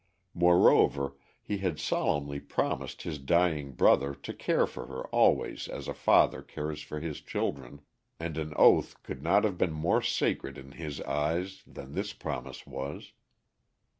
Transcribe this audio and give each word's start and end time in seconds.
Moreover, 0.33 1.15
he 1.43 1.59
had 1.59 1.79
solemnly 1.79 2.39
promised 2.39 3.03
his 3.03 3.19
dying 3.19 3.73
brother 3.73 4.15
to 4.15 4.33
care 4.33 4.65
for 4.65 4.87
her 4.87 5.05
always 5.09 5.67
as 5.67 5.87
a 5.87 5.93
father 5.93 6.41
cares 6.41 6.81
for 6.81 6.99
his 6.99 7.21
children, 7.21 7.81
and 8.19 8.35
an 8.35 8.55
oath 8.55 9.03
could 9.03 9.21
not 9.21 9.43
have 9.43 9.59
been 9.59 9.73
more 9.73 10.01
sacred 10.01 10.57
in 10.57 10.71
his 10.71 11.01
eyes 11.01 11.61
than 11.67 11.93
this 11.93 12.13
promise 12.13 12.65
was. 12.65 13.13